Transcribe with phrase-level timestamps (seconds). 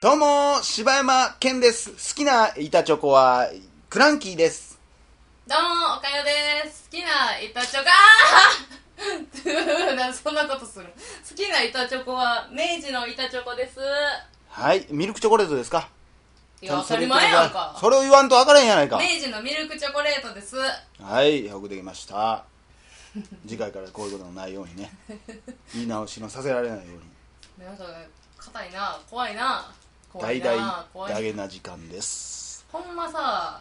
[0.00, 1.90] どうも、柴山健です。
[1.90, 3.50] 好きな板チョコは、
[3.90, 4.80] クランキーです。
[5.46, 6.88] どうも、おかよです。
[6.90, 7.86] 好きな板チョコ、
[10.02, 10.86] あ そんなことする
[11.28, 13.78] 好きな板チョコは、明治の板チョコです。
[14.48, 15.90] はい、ミルクチョコレートですか？
[16.62, 17.76] いや、当たり前やんか。
[17.78, 18.96] それを言わんと分からへんやないか。
[18.96, 20.56] 明治のミルクチョコレートです。
[21.02, 22.44] はい、よくできました。
[23.46, 24.90] 次回からこういうことのないようにね、
[25.74, 26.84] 言い直しのさせられないよ
[27.58, 27.84] うに、 なんか、
[28.38, 29.70] 硬いな、怖いな。
[30.12, 31.14] 怖大いな々、怖い。
[31.14, 32.64] ダゲな時間です。
[32.72, 33.60] ほんまさ、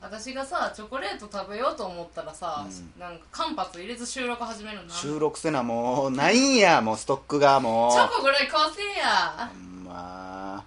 [0.00, 4.90] 私がさ、チョコレート食べようと思ったらさ、うんなんか間髪入れず収録始めるのな。
[4.90, 7.92] チ収録せな、もう、ないんや、もうストックがもう。
[7.92, 9.50] ョコぐらい買わせや。
[9.52, 10.64] ほんま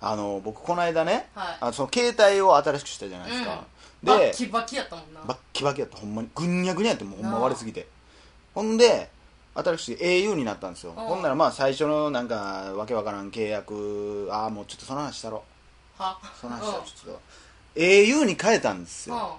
[0.00, 1.56] あの、僕この間ね、はい。
[1.60, 3.64] あその携帯を新しくしたじゃないですか。
[4.02, 5.20] バでッ、キバキやったもんな。
[5.26, 7.86] バッキバキやったほんまにぐんにゃぐにゃやってもうほんま割れすぎて
[8.54, 9.08] ほんで
[9.56, 10.90] 新しく au になったんですよ。
[10.96, 15.42] うんほんならまあ最初のなんかわけわからん契約ああもうちょっとその話したろ。
[15.98, 16.18] は？
[16.40, 17.20] その話したろちょっと。
[17.80, 19.16] au に変えたんですうん。
[19.16, 19.38] よ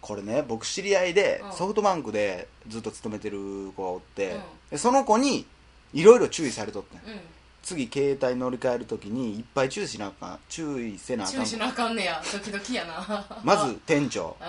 [0.00, 1.52] これね僕知り合いでうん。
[1.52, 4.40] ソフトバンクでずっと勤めてる子がおってうん。
[4.70, 5.46] でその子に
[5.94, 7.00] いろいろ注意されとってん。
[7.12, 7.20] うん。
[7.62, 11.36] 次携帯乗り換えるときにいっぱい注意しなあかん注意せなあかん。
[11.36, 12.20] 注意しなあかんねや。
[12.32, 13.24] ドキドキやな。
[13.44, 14.36] まず店長、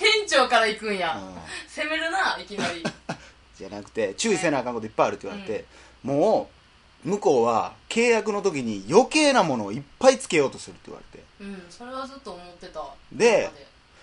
[0.00, 1.34] 店長から行くんや、うん。
[1.68, 2.82] 攻めるないきなり
[3.56, 5.64] じゃなくて注意せなあかんこといっぱいあるって言われて、
[6.02, 6.48] も
[7.04, 11.24] う向こうは契約の時に余計なものをいっぱいつけようとするって言われて。
[11.40, 12.82] うんそれはずっと思ってた。
[13.12, 13.50] で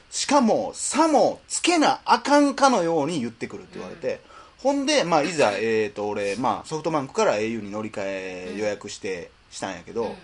[0.10, 4.22] しかもさもつけなあかんかのように言ってくるって言われて、
[4.58, 10.16] ほんで、まあ、いざ、えー、と俺、まあ、ソフトバンクから au に乗り換え予約して、したんやけど、うん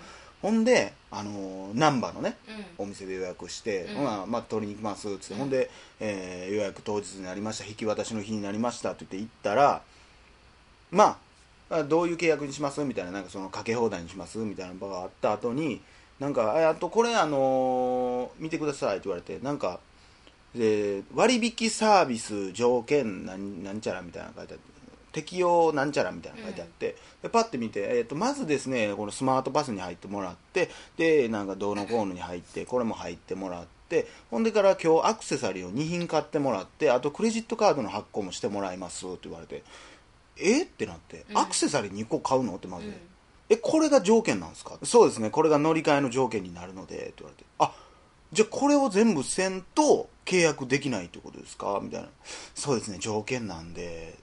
[0.41, 2.38] ほんで、あのー、難波のね
[2.77, 2.85] うん。
[2.85, 3.95] お店で予約して、うん。
[3.95, 5.39] ほなまあ、取りに行きますっつって、うん。
[5.39, 9.81] ほんで、えー予約当日になりました引き渡しの日になりましたって言って行ったら
[10.91, 11.19] ま
[11.69, 12.81] ああどういう契約にします？
[12.85, 14.38] みたいななんかそのかけ放題にします？
[14.38, 15.81] みたいな場があった後に
[16.19, 19.79] なんかああとこれあのー見てくださいって言われてなんか
[20.56, 24.66] で割引サービス条件なんなんちゃらみたいなの書いてあって
[25.12, 39.63] 適用なんちゃらみたいなの書いてあって、でパッて見て、えー、とまずですねこのスマートパスに入ってもらってでなんかどうのこうのに入ってこれも入ってもらってほんでから今日アクセサリーを2品買ってもらってあとクレジットカードの発行もしてもらいますって言われて
[40.40, 41.38] えってなって、うん。
[41.38, 42.57] アクセサリー2個買うの？
[42.57, 42.94] ってまず、うん。
[43.50, 44.78] えこれが条件なんですか？
[44.84, 45.31] そうですね。
[45.31, 47.74] これが乗り換えの条件になるのでって言われてあ
[48.34, 51.79] じゃあこれを全部せんと契約できないってことですか？
[51.81, 52.09] みたいな。
[52.53, 54.19] そうですね条件なんで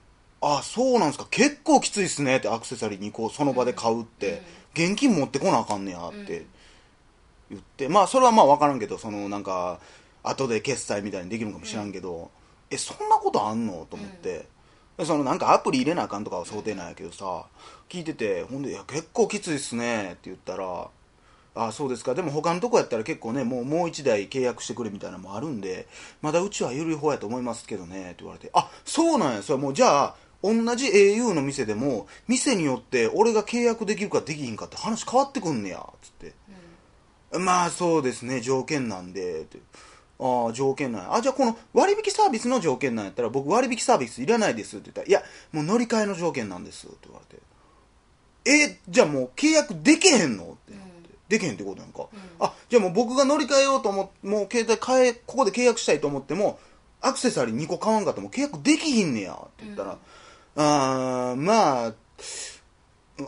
[0.47, 1.27] あそうなんですか。
[1.31, 4.43] 結構きついっすねってアクセサリー2個その場で買うって、
[4.75, 6.45] 現金持ってこなあかんねやって
[7.49, 9.79] 言って、まあそれはまあ分からんけどそのなんか
[10.21, 12.29] 後で決済みたいにできるのかもしらんけど、
[12.69, 13.87] えそんなことあんの？
[13.89, 14.45] と思って、
[14.97, 17.45] でそのなんかアプリ入れなあかんとかは想定なんやけどさ
[17.89, 20.89] 聞いててほんで「いや結構きついっすね」って言ったら
[21.57, 22.13] 「あそうですか。
[22.13, 25.87] でも他のとこやったら結構ねもうもう1台契約してくれみたいなのもあるんで
[26.21, 29.41] まだうちは緩い方やと思いますけどね」って言われて「あそうなんや。
[29.41, 30.15] それもうじゃあ
[30.53, 36.33] 同じ au の店でも店によって俺が契約できるかできひんかって話変わってくんねや」つって。
[37.39, 39.59] まあそうですね条件なんでって。
[40.19, 41.15] ああ条件なんや。
[41.15, 47.41] あじゃあこの割引サービスの条件なんやったら僕割引サービスいらないですって言ったらいやもう乗り換えの条件なんですって言われて。
[48.47, 50.43] えじゃあもう契約できへんの？
[50.43, 50.73] って。
[50.73, 52.07] なって、できへんってことなんか、
[52.39, 56.59] あじゃあもう僕が乗り換えようと思ってもう携帯変えここで契約したいと思っても
[57.01, 59.97] アクセサリー2個買わんかったらもう契約できひんねやって言ったら、
[60.55, 61.93] あーまあ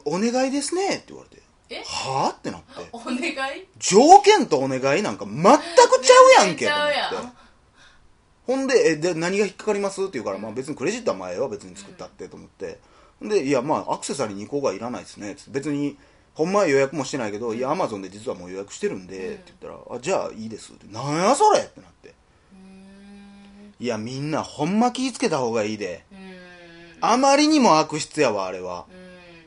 [0.05, 1.41] お願いですねって言われて。
[1.69, 1.83] え？
[1.85, 2.38] はあ？
[2.38, 2.67] ってなって。
[2.93, 3.67] お願い？
[3.77, 5.41] 条件とお願いなんか全く
[6.01, 7.09] ちゃうやんけちゃうやん。
[7.11, 7.38] と思って。
[8.47, 10.01] ほんでえで何が引っかかります？
[10.01, 12.79] って言うから、まあ、別にクレジットは前は別に作ったってと思って、
[13.21, 15.51] でいやまあアクセサリー2個がいらないですねつって。
[15.51, 15.97] 別に
[16.33, 19.33] ほんまは予約もしてないけど、いやアマゾンで実はもう予約してるんで、うん。
[19.33, 20.88] って言ったらあじゃあいいですって。
[20.94, 21.59] なんやそれ？
[21.59, 22.09] ってなって。
[22.09, 23.73] うーん。
[23.79, 26.05] いやみんなほんま気ぃつけた方がいいで。
[26.11, 26.37] うーん
[27.02, 28.86] あまりにも悪質やわあれは。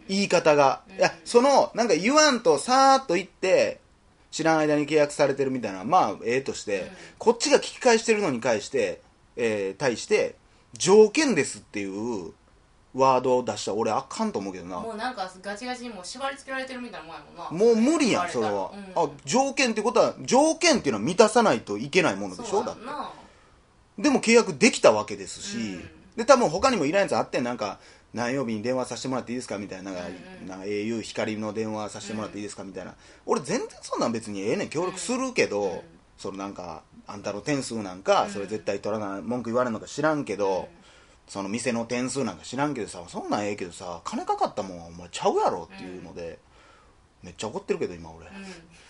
[0.09, 3.81] 言い方が、いやそのなんか言わんとさーっと言って
[4.31, 6.89] 知らん間に契約されてるみたいなまあええとして、うん。
[7.19, 9.01] こっちが聞き返してるのに対して、
[9.37, 10.35] えー対して
[10.77, 12.33] 条件ですっていう
[12.93, 14.81] ワードを出したら俺あかんと思うけどな。
[14.81, 17.65] もうなんかガチガチにもう縛り付けられてるみたいなもんやもんな。
[17.65, 19.05] もう無理やん言それは、うん。
[19.05, 22.65] あ条件ってことは条件っていうのは満たさないといけないものでしょ？
[22.65, 22.83] だって。
[24.03, 27.45] でも契約できたわけですし、うんで多分他にもいらんやつあってん。
[27.45, 27.79] なんか
[28.13, 29.59] 何曜日に電話させてもらっていいですか？
[29.59, 29.93] みたいな。
[29.93, 32.65] なんな au 光の電話させてもらっていいですか？
[32.65, 32.95] みたいな。
[33.27, 34.69] 俺全然そんなん別にええねん。
[34.69, 35.81] 協力するけど、うん。
[36.19, 38.31] そのなんかあんたの点数なんか、うん。
[38.31, 40.81] それ絶対取らない文句言われるのか知らんけど、うん。
[41.29, 46.41] その店の点数なんか知らんけどさそんなんええけどさ金かかったもんはお前ちゃうやろっていうので、
[47.23, 48.33] めっちゃ怒ってるけど今俺、うん。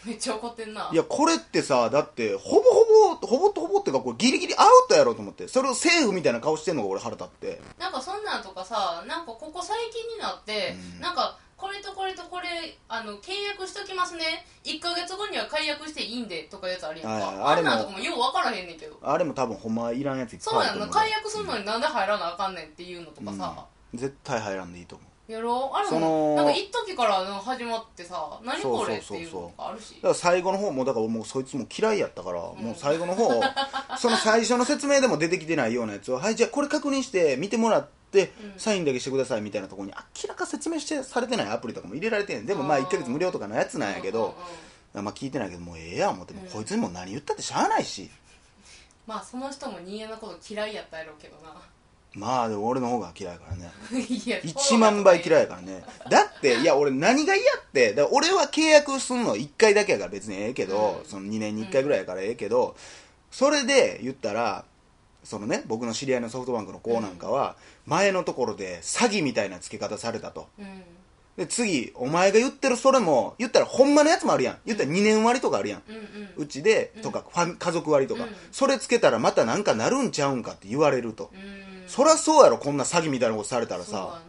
[0.04, 0.88] めっちゃ怒ってんな。
[0.92, 5.48] いやこれってさだってほぼほぼほぼとほぼってかこれギリギリアウトやろうと思って。
[5.48, 7.60] それをセーフみたいな顔してんのが俺腹立って。
[7.78, 11.00] なんかそんなんとかさなんかここ最近になって、うん。
[11.00, 12.48] なんかこれとこれとこれ
[12.88, 14.46] あの契約しときますね。
[14.64, 17.52] 1ヶ月後には解約していいんでとかやつあるやんか、はいはい。
[17.52, 18.96] あれもあんなんとかもよう分からへんねんけど。
[19.02, 23.98] あれも多分ほんまいらんやついっそうやんなぱいあると思う解約するのになんで入らなあかんねんっていうのとかさ、うん。
[23.98, 29.42] 絶対入らんでいいと思うやろあれもなんか一時からの始まってさ何これってそうそうそうそういう。
[29.42, 33.28] のがあるしだから最後の方もだからもうそいつも嫌いやったから、もう最後の方
[33.98, 38.58] その最初の説明でも出てきてないようなやつをはいじゃあこれ確認して見てもらって、うん。
[38.58, 44.32] サインだけしてくださいみたいなところに明らか説明してされてないアプリとかも入れられてんでもまああー1ヶ月無料とかのやつなんやけど、うんうん
[44.94, 45.04] うん。
[45.04, 48.10] まあ聞いてないけどもうええや思って、うんこいつにも何言ったってしゃあないし。
[49.06, 51.54] まあその人も人間のこと嫌いやったやろうけどな
[52.14, 53.70] まあでも俺の方が嫌いやからね。
[54.08, 55.84] いや1万倍嫌いいやからね。
[56.08, 61.08] だっていや俺何が嫌ってだ俺は契約すんの1回だけやから別にええけど、うん。
[61.08, 62.74] その2年に1回ぐらいやからええけど、
[63.30, 64.64] それで言ったら
[65.22, 70.48] そのね僕の知り合いのソフトバンクの子なんかは前のところで詐欺みたいな付け方されたと。
[70.58, 70.82] うん。
[71.36, 74.58] で次お前が言ってるそれも言ったらほんまのやつもあるやん。
[74.66, 75.82] 言ったら2年割とかあるやん。
[75.88, 76.30] うんうん。
[76.38, 77.02] うちでうん。
[77.02, 78.30] とかファミ家族割とか、うん。
[78.50, 84.20] それつけたらまたなんかなるんちゃうんかって言われると、うんそりゃそうやろこんな詐欺みたいなことされたらさ。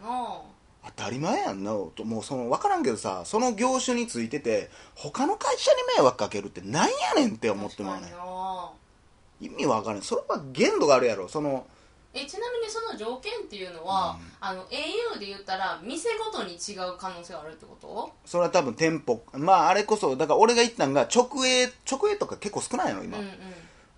[0.84, 1.70] 当たり前やんな。
[1.94, 9.46] ともうその分からんけどさその業種についてて他の会社に迷惑かけるってなんやねんって思ってまうねん。
[9.46, 10.02] 意味分からん。
[10.02, 11.28] それは限度があるやろ。
[11.28, 11.64] その
[12.12, 14.26] えちなみにその条件っていうのは、うん。
[14.40, 18.12] あの au で言ったら店ごとに違う可能性があるってこと？
[18.26, 19.22] それは多分店舗。
[19.34, 23.18] まああれこそだから俺が言ったんが直営直営とか結構少ないの今。
[23.18, 23.28] うん、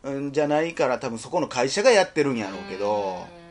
[0.05, 0.17] うん。
[0.17, 3.44] うん、じゃないから多分そこの会社がやってるんやろうけど、うん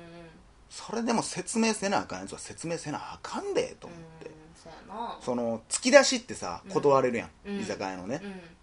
[0.73, 4.33] それでも説明せなあかんやつは説明せなあかんでと思って、うん
[5.21, 6.71] その突き出しってさうん。
[6.71, 7.59] 断れるやん、うん。
[7.59, 8.21] 居酒屋のね、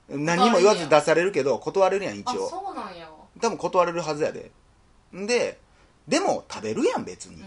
[0.09, 0.25] うん。
[0.25, 3.09] 何にも言わず出されるけど断れるやん一あ応そうなんや。
[3.41, 4.51] 多分断れるはずやで。
[5.15, 5.59] んで
[6.09, 7.43] でも食べるやん別に、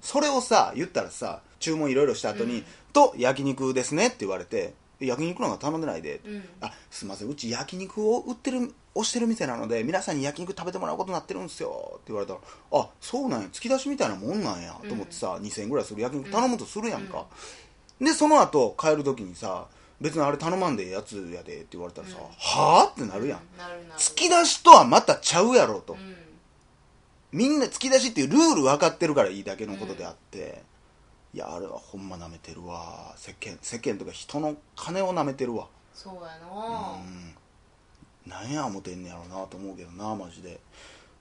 [0.00, 2.64] それをさ言ったらさ注文いろいろした後に、うん。
[2.92, 4.74] と焼肉ですねって言われてえ
[5.06, 6.44] 焼肉なんか頼んでないで、うん。
[6.60, 11.92] あすいませんうち焼肉を売ってる押してる店なので皆さんに焼肉食べてもらうことになってるんですよ。
[11.94, 12.40] って言われたら
[12.72, 14.74] あそうなんや突き出しみたいなもんなんや。
[14.88, 17.26] と思ってさ、2000円ぐらいする焼肉頼むとするやんか、
[18.00, 19.66] でその後帰る時にさ
[20.00, 22.24] 別にあれ頼まんでええやつやでって言われたらさ、うん。
[22.24, 23.40] はあってなるやん、
[23.96, 26.16] 突き出しとはまたちゃうやろと、うん。
[27.32, 30.62] みんな突き出しっていうルール分かってるからいいだけのことであって、
[31.34, 33.14] いやあれはほんま舐めてるわ。
[33.16, 35.66] 世間世間とか人の金を舐めてるわ。
[35.94, 36.20] そうや
[36.50, 38.44] うなん。
[38.44, 40.60] なんや思てんねやろなと思うけどなマジで。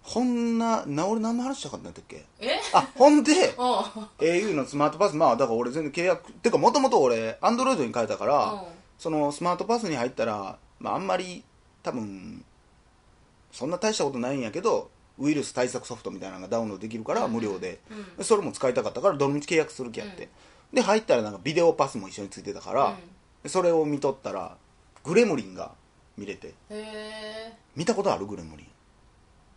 [0.03, 2.25] ほんなな俺何の話したかったんだっけ？
[2.39, 2.59] え？
[2.73, 3.31] あほんで？
[3.55, 8.61] au のスマートパスまあだから俺全然契約てかもともと俺アンドロイドに変えたから、うん。
[8.97, 11.43] そのスマートパスに入ったら、まあ、あんまり
[11.83, 12.43] 多分
[13.51, 14.89] そんな大したことないんやけど
[15.21, 17.79] ウイルス対策ソフトみたいなのがダウンロードできるからうん無料で、
[18.17, 18.25] うん。
[18.25, 20.29] それも使いたかったからどのみち契約する気やって、
[20.73, 22.95] で入ったらなんかビデオパスも一緒についてたから、うん。
[23.43, 24.57] でそれを見とったら
[25.03, 25.71] グレムリンが
[26.17, 26.47] 見れて。
[26.47, 28.67] へえ見たことあるグレムリン。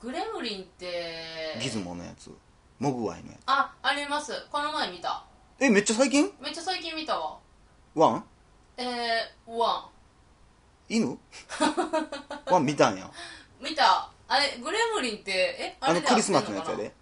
[0.01, 1.59] グレムリンって。
[1.61, 2.31] ギズモのやつ。
[2.79, 3.41] モグワイのやつ。
[3.47, 4.33] ああります。
[4.51, 5.25] この前見た。
[5.59, 6.31] えめっちゃ最近？
[6.41, 7.39] めっちゃ最近見たわ。
[7.95, 8.25] ワン？
[8.77, 9.89] えー、ワ
[10.89, 11.19] 犬？
[12.47, 13.07] ワン見たんや。
[13.07, 13.11] ン
[13.65, 16.93] 見たあれグレムリンってえあのれで合ってんクリスマスのやつやで。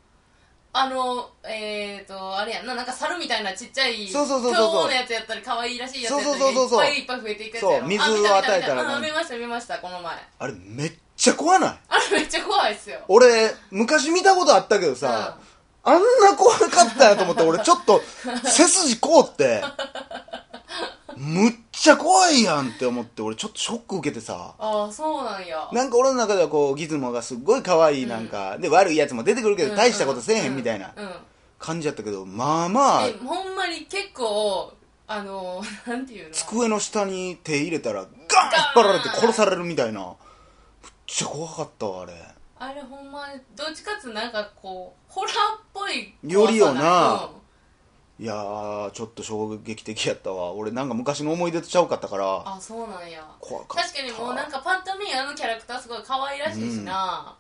[0.75, 2.75] あのえーとあれやんな。
[2.75, 7.79] なんか猿みたいなちっちゃいそうそうそうそう今日のやつやったり可愛いらしいやつやったりそうそうそうそういっぱいいっぱい増えていくやつやろ。
[7.79, 8.75] そう水あ見たを与えた。
[8.75, 10.15] ら見見ました見ましたこの前。
[10.39, 11.79] あれめっちゃ怖ない？
[11.89, 13.01] あれめっちゃ怖いっすよ。
[13.09, 15.39] 俺昔見たことあったけどさ、
[15.85, 18.01] あんな怖かったんやと思って俺ちょっと
[18.45, 19.63] 背筋凍って
[21.17, 24.55] むっ ちゃ怖いやんって思って俺ちょっとショック受けてさ。
[24.59, 25.69] ああそうなんや。
[25.73, 31.05] なんか俺の中ではこうギズモがすっごい可愛いなんか、で悪いやつも出てくるけど大したことせえへんみたいなうん。
[31.05, 31.13] うん
[31.59, 34.73] 感じやったけどまあまあえほんまに結構
[35.07, 36.35] あの なんていうの？
[36.35, 38.09] 机の下に手入れたらガーン！
[38.09, 38.17] 引っ
[38.75, 40.01] 張られて殺されるみたいな。
[40.01, 40.17] むっ
[41.07, 42.15] ちゃ怖かったわあれ。
[42.59, 46.81] あれほんまにどっちかっつうなんかこうホラーっぽいよりよな。
[46.81, 47.31] 怖さ
[48.21, 50.53] いやーちょっと衝撃的やったわ。
[50.53, 52.43] 俺なんか昔の思い出とちゃうかったから。
[52.47, 53.27] あそうなんや。
[53.41, 53.89] 怖かった。
[53.89, 57.37] 確かにもうなんかパッと見あのキャラクターすごい可愛らしいしな、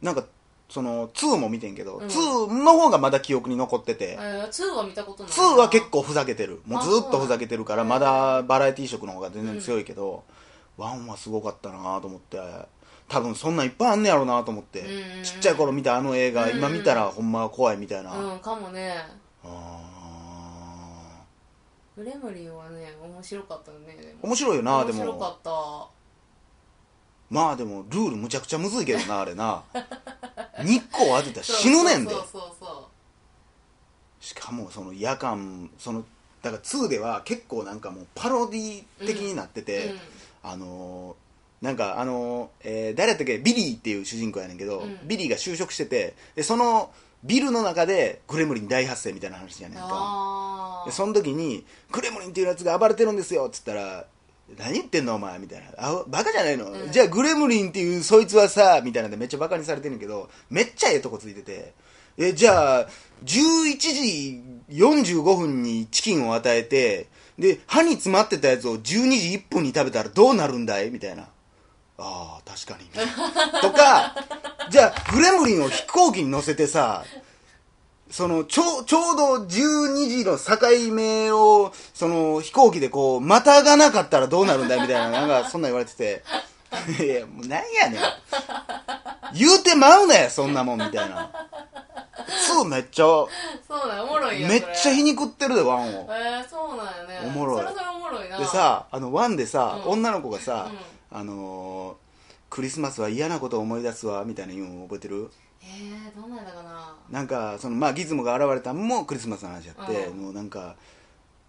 [0.00, 0.24] なんか
[0.68, 2.06] その2も見てんけど、うん。
[2.06, 6.62] 2の方がまだ記憶に残ってて、えー、2は見たことない2は結構ふざけてる。
[6.64, 10.22] もうあずっとふざけてるからまだバラエティー色の方が全然強いけど、
[10.78, 12.38] 1はすごかったなと思って。
[13.10, 18.94] 多分そんなんいっぱいあんねやろなと思って、うんうんちっちゃい頃見たあの映画、うんうん今見たらほんま怖いみたいな、あうんかもね
[19.44, 21.22] あ
[21.96, 24.18] ググレムリンはね面白かったよねでも。
[24.28, 25.88] 面白いよなで面白かもった。
[27.30, 29.62] まあでもルールむちゃくちゃむずいけどな あれな。
[30.64, 32.10] 日光当てたら死ぬねんで。
[32.14, 32.66] そうそうそ
[34.20, 36.04] うしかもその夜間その
[36.42, 40.00] だから2では結構なんかもうパロディ的になってて、うん。
[40.42, 43.38] あのーなんかあのーえー誰やったっけ？
[43.38, 44.98] ビリーっていう主人公やねんけど、うん。
[45.06, 46.90] ビリーが就職しててでその
[47.22, 50.82] ビルの中でグレムリン大発生みたいな話やねんか。
[50.86, 54.06] でその時に「グレムリンっていうやつが暴れてるんですよ」っつったら
[54.58, 56.90] 「何言ってんのお前」みたいな「あバカじゃないの、うん。
[56.90, 61.74] じゃあグレムリンっていうそいつはさ」みたいなんでめっちゃバカにされてるんやけどめっちゃええとこついてて
[62.16, 62.88] えじゃあ
[63.24, 67.08] 11時45分にチキンを与えて
[67.38, 68.98] で歯に詰まってたやつを12時
[69.36, 70.90] 1分に食べたらどうなるんだい？
[70.90, 71.28] みたいな
[72.00, 72.88] ああ確かに
[73.60, 74.14] とか
[74.70, 77.04] じゃあグレムリンを飛行機に乗せてさ
[78.10, 86.22] そのちょうちょうど12時の境目をその飛行機でこうまたがなかったらどうなるんだいみたいななんかそんなん言われてて。
[87.00, 88.00] いやもうなんやねん。
[89.34, 91.30] 言うてまうなやそんなもんみたいな。
[92.54, 93.04] 2めっちゃ。
[93.04, 93.28] そ
[93.70, 96.08] うなんおもろいよめっちゃ皮に肉ってるでワンを。
[96.10, 97.26] えー、そうなんやね。
[97.26, 97.64] おもろい。
[97.64, 98.38] それそれおもろいな。
[98.38, 99.92] でさあのワンでさ、うん。
[99.92, 100.74] 女の子がさ、う
[101.10, 102.10] あのー
[102.50, 105.30] クリスマスは嫌なことを思い出すわみたいな言うの覚えてる？
[105.62, 106.96] えー、どんなんだかな。
[107.08, 110.18] なんかそのまあギズモが現れたのもクリスマスの話やって、うん。
[110.18, 110.74] もうなんか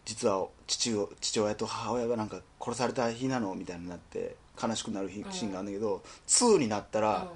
[0.05, 7.31] 実は父を父親と母親がなんか殺された日なのみたいになって悲しくなるシーンがあるんだけど、2になったら、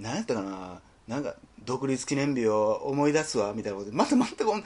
[0.00, 0.80] 何やったかな？
[1.08, 1.34] なんか
[1.66, 4.62] 独立記念日を思い出すわみたいなことでまたまたこの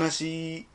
[0.00, 0.66] 悲しい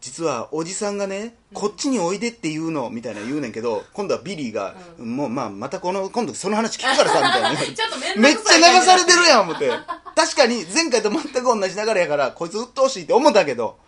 [0.00, 7.50] 実はおじさんがね、こっちにおいでって言うのみたいな言うねんけど 今度はビリーが、うもうまあまたこの今度その話聞くからさみたいな。
[8.16, 9.70] めっちゃ流されてるやん思って。
[10.14, 13.78] 確かに前回と全く同じ流れやからこいつ鬱陶しいって思ったけど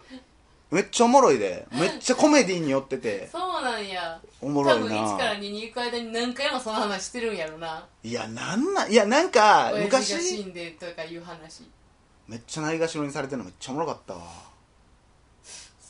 [0.70, 1.66] めっちゃおもろいで。
[1.72, 3.28] めっちゃコメディに寄ってて。
[3.30, 4.20] そうなんや。
[4.40, 7.84] おもろい多分1からな2に行く間に何回もその話してるんやろな。
[8.04, 11.68] いやなんなんいやなんか親父が死昔んでとかいう話。
[12.28, 14.20] めっちゃないがしろにされてるのめっちゃおもろかったわ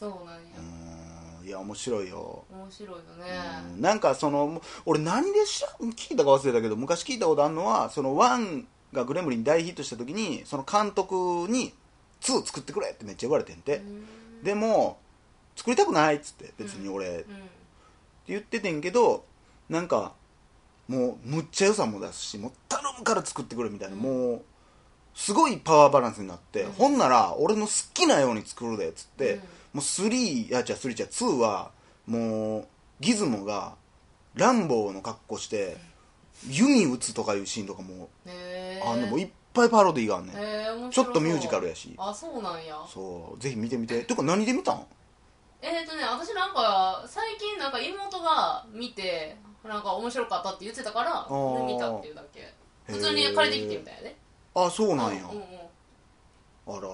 [0.00, 0.40] そうなんや。
[0.57, 2.45] うーんいや面白いよ。
[2.50, 3.38] 面白いよね。
[3.75, 8.64] うんなんかその俺何でし聞いたか忘れたけど昔聞いたことあるのはその1
[8.95, 11.14] がグレムリン大ヒットした時にその監督
[11.50, 11.75] に
[12.23, 14.42] 2作ってくれってめっちゃ言われてんて、うん。
[14.42, 14.99] でも
[15.54, 17.37] 作りたくないっつって別に俺、ってうん。
[18.26, 19.26] 言っててんけど
[19.69, 20.14] なんか
[20.88, 24.00] もうむっちゃ予算も出すしもう頼むから作ってくれみたいな、うん。
[24.00, 24.42] もう
[25.14, 26.73] すごいパワーバランスになって、うん。
[26.73, 29.42] ほんなら俺の好きなように作るでっつって、うん
[29.73, 31.71] もう3いやじゃあ3じゃ2は
[32.07, 32.69] もう
[33.00, 33.77] ギズモが
[34.35, 35.77] ランボーの格好して
[36.49, 38.09] 弓撃つとかいうシーンとかも
[38.85, 41.95] あんねんもういっぱいパロディーがあんねん、ちょっとミュージカルやし。
[41.99, 42.77] あそうなんや。
[42.89, 44.03] そうぜひ見てみて。
[44.05, 44.87] てか何で見たん？
[45.61, 51.27] えっ、とね私なんか最近なんか妹が見てなんか面白かったって言ってたから
[51.67, 52.53] 見たっていうだけ。
[52.87, 54.17] 普通に借りてきてみたいやで
[54.55, 55.45] あそうなんや、うんうん
[56.67, 56.89] あら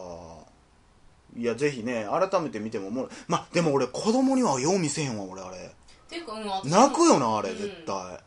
[1.36, 5.70] いやぜひね改めて見てもおもろいまあでも俺子供にはよう見せへんわ俺あれ。
[6.08, 6.70] ていうか、うん、私も。
[6.70, 7.58] 泣くよなあれうん。
[7.58, 8.20] 絶対、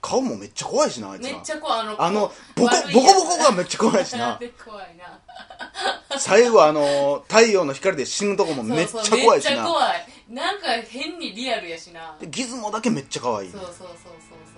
[0.00, 1.34] 顔もめっちゃ怖いしなあいつら。
[1.34, 1.80] めっちゃ怖い。
[1.80, 2.94] あのあのボコ悪いやつ。
[2.94, 4.36] ボコボコがめっちゃ怖いしな。
[4.38, 6.18] で 怖いな。
[6.18, 9.50] 最後あの太陽の光で死ぬとこもめっちゃそうそう怖いしな。
[9.50, 10.06] めっちゃ怖い。
[10.28, 12.16] なんか変にリアルやしな。
[12.20, 13.50] でギズモだけめっちゃ可愛い。
[13.50, 14.53] そうそうそうそう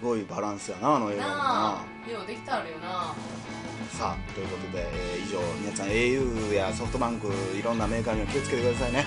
[0.00, 1.36] すごいバランスやなあの映画もな。
[1.38, 2.10] あ。
[2.10, 3.14] ようできたあるよな。
[3.90, 9.04] さあということで、えー以上皆さん au やソフトバンクいろんなメーカーには気をつけてくださいね。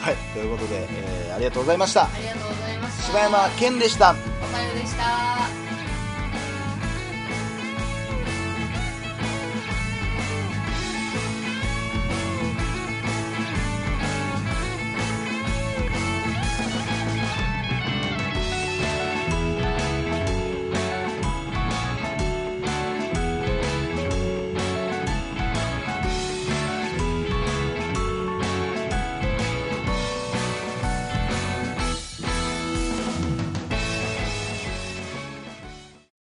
[0.00, 0.14] はい。
[0.14, 2.04] はいということで、えーありがとうございました。
[2.04, 3.02] ありがとうございました。
[3.04, 4.10] 柴山健でした。
[4.10, 5.65] おかよでした